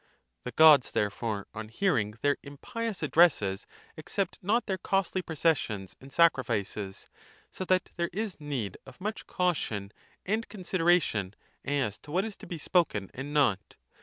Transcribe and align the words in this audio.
The 0.45 0.51
gods 0.53 0.89
therefore, 0.93 1.45
on 1.53 1.69
hearing 1.69 2.15
their 2.23 2.37
impious 2.41 3.03
addresses, 3.03 3.67
accept 3.95 4.39
not 4.41 4.65
their 4.65 4.79
costly 4.79 5.21
processions 5.21 5.95
and 6.01 6.11
sacrifices; 6.11 7.07
so 7.51 7.65
that 7.65 7.91
there 7.97 8.09
is 8.11 8.39
need 8.41 8.79
of 8.87 8.99
much 8.99 9.27
caution 9.27 9.91
and 10.25 10.49
con 10.49 10.63
sideration 10.63 11.35
as 11.63 11.99
to 11.99 12.11
what 12.11 12.25
is 12.25 12.35
to 12.37 12.47
be 12.47 12.57
spoken 12.57 13.11
and 13.13 13.31
not. 13.31 13.75